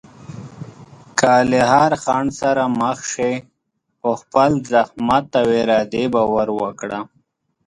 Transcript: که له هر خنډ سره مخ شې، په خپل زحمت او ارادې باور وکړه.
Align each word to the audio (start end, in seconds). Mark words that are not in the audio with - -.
که 1.19 1.31
له 1.49 1.59
هر 1.73 1.91
خنډ 2.03 2.29
سره 2.41 2.63
مخ 2.79 2.99
شې، 3.13 3.33
په 3.99 4.09
خپل 4.21 4.49
زحمت 4.71 5.27
او 5.41 5.47
ارادې 5.61 6.03
باور 6.13 6.47
وکړه. 6.61 6.99